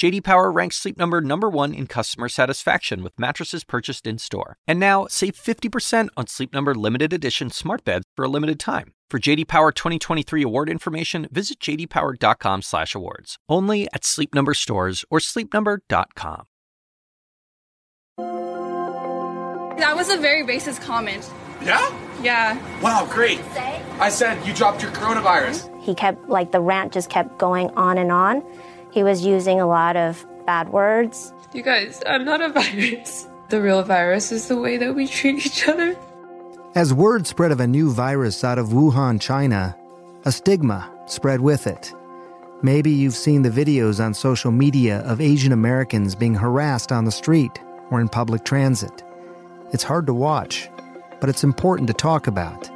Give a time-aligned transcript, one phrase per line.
[0.00, 4.56] JD Power ranks Sleep Number number 1 in customer satisfaction with mattresses purchased in-store.
[4.66, 8.94] And now, save 50% on Sleep Number limited edition smart beds for a limited time.
[9.10, 13.36] For JD Power 2023 award information, visit jdpower.com/awards.
[13.46, 16.44] Only at Sleep Number stores or sleepnumber.com.
[19.76, 21.30] That was a very racist comment.
[21.62, 21.94] Yeah?
[22.22, 22.56] Yeah.
[22.80, 23.38] Wow, great.
[23.98, 25.68] I said you dropped your coronavirus.
[25.82, 28.42] He kept, like, the rant just kept going on and on.
[28.90, 31.32] He was using a lot of bad words.
[31.52, 33.28] You guys, I'm not a virus.
[33.48, 35.96] The real virus is the way that we treat each other.
[36.74, 39.76] As word spread of a new virus out of Wuhan, China,
[40.24, 41.92] a stigma spread with it.
[42.62, 47.10] Maybe you've seen the videos on social media of Asian Americans being harassed on the
[47.10, 47.58] street
[47.90, 49.02] or in public transit.
[49.72, 50.68] It's hard to watch,
[51.20, 52.70] but it's important to talk about.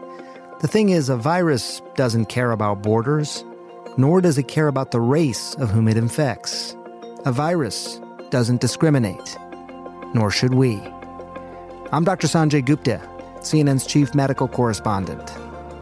[0.61, 3.45] The thing is, a virus doesn't care about borders,
[3.97, 6.77] nor does it care about the race of whom it infects.
[7.25, 8.01] A virus
[8.31, 9.37] doesn't discriminate,
[10.15, 10.81] nor should we.
[11.93, 12.27] I'm Dr.
[12.27, 13.01] Sanjay Gupta,
[13.39, 15.33] CNN's chief medical correspondent.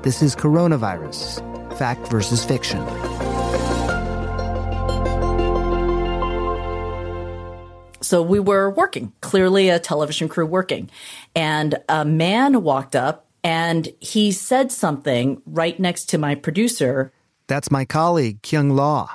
[0.02, 1.40] This is Coronavirus
[1.78, 2.86] Fact versus Fiction.
[8.02, 10.90] So we were working, clearly a television crew working.
[11.34, 17.10] And a man walked up and he said something right next to my producer.
[17.52, 19.10] That's my colleague, Kyung Lah,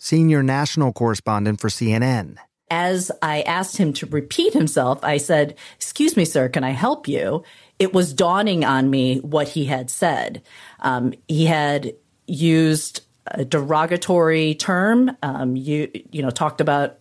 [0.00, 2.38] senior national correspondent for CNN.
[2.70, 7.06] As I asked him to repeat himself, I said, Excuse me, sir, can I help
[7.06, 7.44] you?
[7.78, 10.40] It was dawning on me what he had said.
[10.80, 11.92] Um, he had
[12.26, 16.98] used a derogatory term, um, you, you know, talked about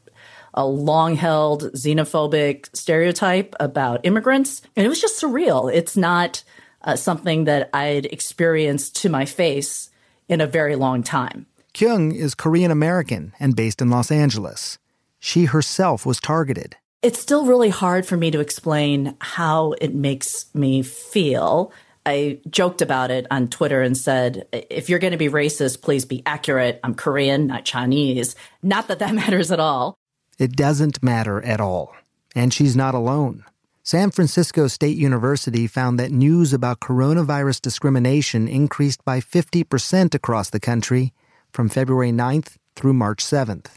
[0.54, 4.62] a long held xenophobic stereotype about immigrants.
[4.76, 5.74] And it was just surreal.
[5.74, 6.44] It's not
[6.82, 9.88] uh, something that I'd experienced to my face
[10.32, 11.46] in a very long time.
[11.74, 14.80] Kyung is Korean American and based in Los Angeles.
[15.20, 16.78] She herself was targeted.
[17.04, 21.72] It's still really hard for me to explain how it makes me feel.
[22.06, 26.06] I joked about it on Twitter and said, if you're going to be racist, please
[26.06, 26.80] be accurate.
[26.84, 28.36] I'm Korean, not Chinese.
[28.64, 29.96] Not that that matters at all.
[30.40, 31.94] It doesn't matter at all.
[32.36, 33.44] And she's not alone.
[33.84, 40.60] San Francisco State University found that news about coronavirus discrimination increased by 50% across the
[40.60, 41.14] country
[41.52, 43.72] from February 9th through March 7th.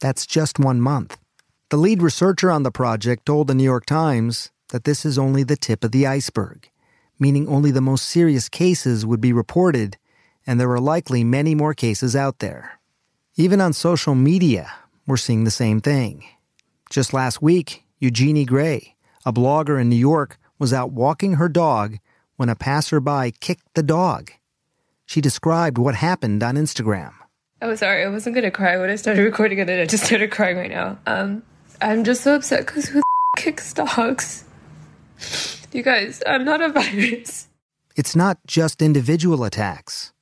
[0.00, 1.18] That's just one month.
[1.68, 5.42] The lead researcher on the project told the New York Times that this is only
[5.42, 6.70] the tip of the iceberg,
[7.18, 9.98] meaning only the most serious cases would be reported,
[10.46, 12.80] and there are likely many more cases out there.
[13.36, 14.72] Even on social media,
[15.06, 16.24] we're seeing the same thing.
[16.88, 18.93] Just last week, Eugenie Gray,
[19.24, 21.98] a blogger in New York, was out walking her dog
[22.36, 24.30] when a passerby kicked the dog.
[25.06, 27.12] She described what happened on Instagram.
[27.62, 30.30] Oh, sorry, I wasn't gonna cry when I started recording and then I just started
[30.30, 30.98] crying right now.
[31.06, 31.42] Um,
[31.80, 33.02] I'm just so upset because who
[33.36, 34.44] kicks dogs?
[35.72, 37.48] You guys, I'm not a virus.
[37.96, 40.12] It's not just individual attacks.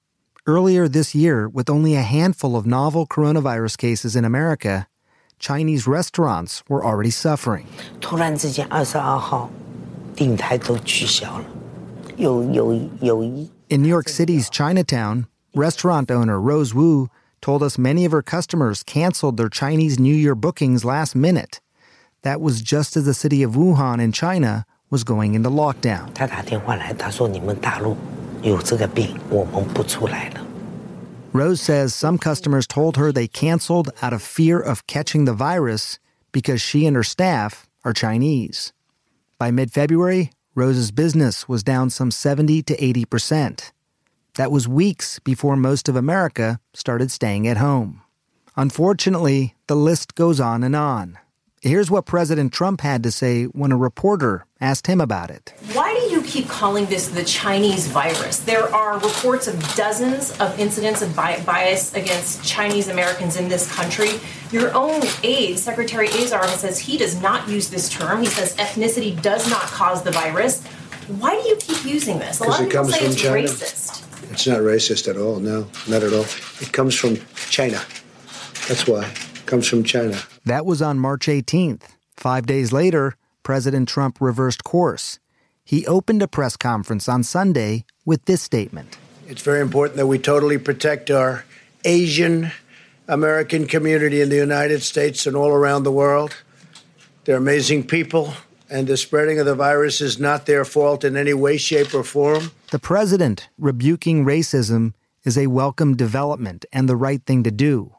[0.46, 4.86] Earlier this year, with only a handful of novel coronavirus cases in America,
[5.41, 7.65] Chinese restaurants were already suffering.
[8.01, 9.49] 突然之间，二十二号
[10.15, 11.45] 订台都取消了，
[12.17, 17.09] 有有有一 In New York City's Chinatown, restaurant owner Rose Wu
[17.41, 21.59] told us many of her customers canceled their Chinese New Year bookings last minute.
[22.23, 26.07] That was just as the city of Wuhan in China was going into lockdown.
[26.15, 27.95] 他打电话来，他说你们大陆
[28.41, 30.41] 有这个病，我们不出来了。
[31.32, 35.98] Rose says some customers told her they canceled out of fear of catching the virus
[36.30, 38.72] because she and her staff are Chinese.
[39.38, 43.72] By mid February, Rose's business was down some 70 to 80 percent.
[44.34, 48.02] That was weeks before most of America started staying at home.
[48.54, 51.18] Unfortunately, the list goes on and on.
[51.62, 55.54] Here's what President Trump had to say when a reporter asked him about it.
[55.72, 58.38] Why do you keep calling this the Chinese virus?
[58.38, 64.18] There are reports of dozens of incidents of bias against Chinese Americans in this country.
[64.50, 68.20] Your own aide, Secretary Azar, says he does not use this term.
[68.20, 70.64] He says ethnicity does not cause the virus.
[71.20, 72.40] Why do you keep using this?
[72.40, 73.36] A lot of it people comes say from it's China.
[73.36, 74.30] racist.
[74.32, 75.38] It's not racist at all.
[75.38, 76.24] No, not at all.
[76.62, 77.18] It comes from
[77.50, 77.82] China.
[78.68, 79.04] That's why.
[79.04, 80.18] It comes from China.
[80.46, 81.82] That was on March 18th.
[82.16, 85.18] Five days later, President Trump reversed course.
[85.64, 88.98] He opened a press conference on Sunday with this statement.
[89.28, 91.44] It's very important that we totally protect our
[91.84, 92.50] Asian
[93.08, 96.42] American community in the United States and all around the world.
[97.24, 98.34] They're amazing people,
[98.68, 102.02] and the spreading of the virus is not their fault in any way, shape, or
[102.02, 102.50] form.
[102.70, 104.94] The president rebuking racism
[105.24, 107.94] is a welcome development and the right thing to do.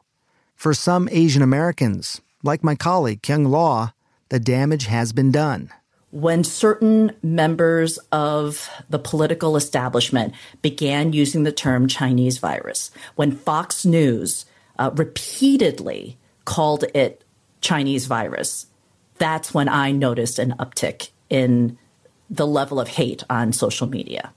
[0.54, 3.90] For some Asian Americans, like my colleague Kyung Lah,
[4.28, 5.70] the damage has been done.
[6.14, 10.32] When certain members of the political establishment
[10.62, 14.46] began using the term Chinese virus, when Fox News
[14.78, 17.24] uh, repeatedly called it
[17.62, 18.66] Chinese virus,
[19.18, 21.76] that's when I noticed an uptick in
[22.30, 24.32] the level of hate on social media.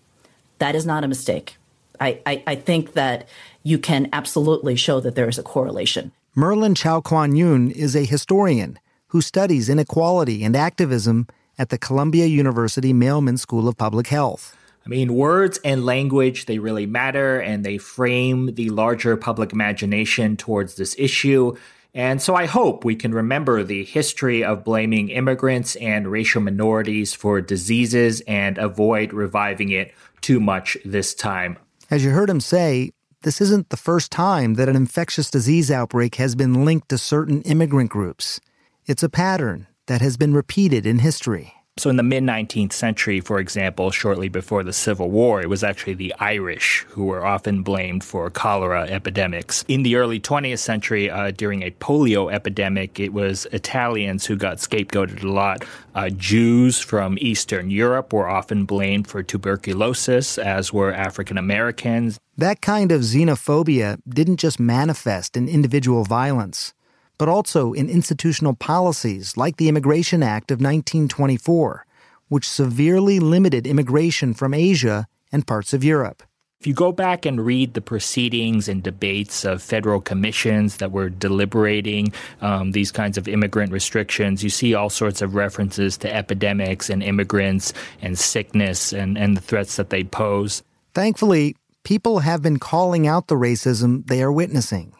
[0.57, 1.57] That is not a mistake.
[2.00, 3.30] I, I, I think that
[3.62, 6.12] you can absolutely show that there is a correlation.
[6.33, 11.27] Merlin Chowkwanyun is a historian who studies inequality and activism
[11.57, 14.56] at the Columbia University Mailman School of Public Health.
[14.86, 20.38] I mean, words and language, they really matter and they frame the larger public imagination
[20.38, 21.57] towards this issue.
[21.94, 27.13] And so I hope we can remember the history of blaming immigrants and racial minorities
[27.13, 31.57] for diseases and avoid reviving it too much this time.
[31.89, 32.92] As you heard him say,
[33.24, 37.42] this isn't the first time that an infectious disease outbreak has been linked to certain
[37.42, 38.39] immigrant groups.
[38.86, 41.53] It's a pattern that has been repeated in history.
[41.79, 45.63] So, in the mid 19th century, for example, shortly before the Civil War, it was
[45.63, 49.63] actually the Irish who were often blamed for cholera epidemics.
[49.67, 54.57] In the early 20th century, uh, during a polio epidemic, it was Italians who got
[54.57, 55.65] scapegoated a lot.
[55.93, 62.19] Uh, Jews from Eastern Europe were often blamed for tuberculosis, as were African Americans.
[62.35, 66.73] That kind of xenophobia didn't just manifest in individual violence
[67.17, 71.85] but also in institutional policies like the Immigration Act of 1924,
[72.29, 76.23] which severely limited immigration from Asia and parts of Europe.
[76.59, 81.07] If you go back and read the proceedings and debates of federal commissions that were
[81.07, 82.11] deliberating
[82.41, 87.03] um, these kinds of immigrant restrictions, you see all sorts of references to epidemics and
[87.03, 90.63] immigrants and sickness and, and the threats that they pose.
[90.95, 94.93] Thankfully, people have been calling out the racism they are witnessing.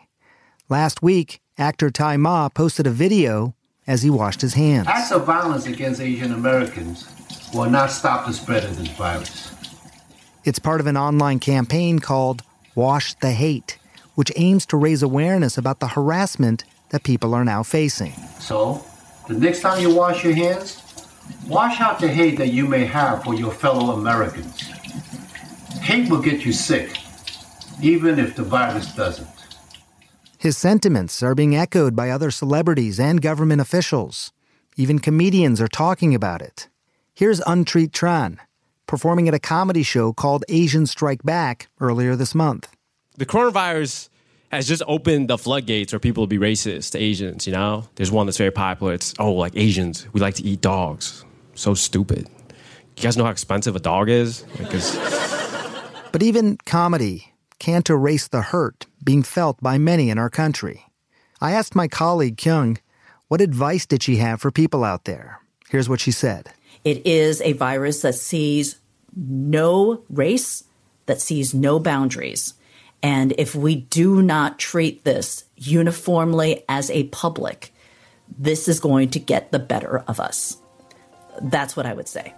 [0.70, 3.56] Last week, Actor Tzi Ma posted a video
[3.88, 4.86] as he washed his hands.
[4.88, 7.08] Acts of violence against Asian Americans
[7.52, 9.52] will not stop the spread of this virus.
[10.44, 12.44] It's part of an online campaign called
[12.76, 13.80] Wash the Hate,
[14.14, 18.12] which aims to raise awareness about the harassment that people are now facing.
[18.40, 18.86] So,
[19.28, 20.84] the next time you wash your hands,
[21.48, 24.62] wash out the hate that you may have for your fellow Americans.
[25.82, 27.00] Hate will get you sick,
[27.82, 29.37] even if the virus doesn't.
[30.40, 34.32] His sentiments are being echoed by other celebrities and government officials.
[34.76, 36.70] Even comedians are talking about it.
[37.16, 38.38] Here's Untreat Tran,
[38.86, 42.70] performing at a comedy show called Asian Strike Back earlier this month.
[43.18, 44.10] The coronavirus
[44.52, 47.90] has just opened the floodgates for people to be racist to Asians, you know?
[47.96, 48.94] There's one that's very popular.
[48.94, 51.26] It's, oh, like Asians, we like to eat dogs.
[51.56, 52.30] So stupid.
[52.96, 54.46] You guys know how expensive a dog is?
[54.60, 60.86] Like, but even comedy can't erase the hurt being felt by many in our country.
[61.40, 62.78] I asked my colleague Kyung,
[63.28, 65.42] what advice did she have for people out there?
[65.70, 66.52] Here's what she said
[66.84, 68.78] It is a virus that sees
[69.16, 70.64] no race,
[71.06, 72.54] that sees no boundaries.
[73.04, 77.72] And if we do not treat this uniformly as a public,
[78.38, 80.58] this is going to get the better of us.
[81.42, 82.34] That's what I would say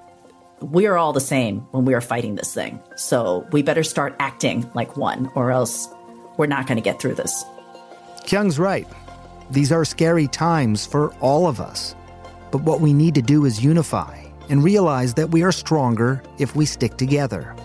[0.61, 2.81] we are all the same when we are fighting this thing.
[2.95, 5.87] So we better start acting like one, or else
[6.37, 7.43] we're not going to get through this.
[8.25, 8.87] Kyung's right.
[9.49, 11.95] These are scary times for all of us.
[12.51, 16.55] But what we need to do is unify and realize that we are stronger if
[16.55, 17.55] we stick together.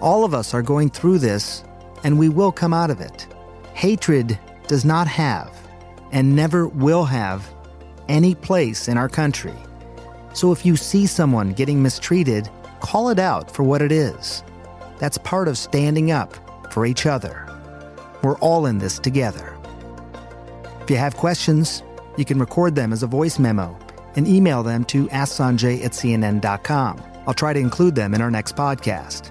[0.00, 1.64] All of us are going through this,
[2.04, 3.26] and we will come out of it.
[3.74, 5.56] Hatred does not have,
[6.12, 7.48] and never will have,
[8.08, 9.54] any place in our country.
[10.34, 12.48] So if you see someone getting mistreated,
[12.80, 14.42] call it out for what it is.
[14.98, 16.34] That's part of standing up
[16.72, 17.46] for each other.
[18.22, 19.56] We're all in this together.
[20.80, 21.82] If you have questions,
[22.16, 23.78] you can record them as a voice memo
[24.16, 27.02] and email them to asksanjay at cnn.com.
[27.26, 29.30] I'll try to include them in our next podcast.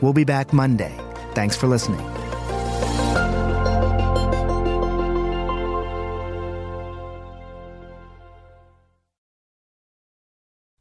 [0.00, 0.94] We'll be back Monday.
[1.34, 2.19] Thanks for listening.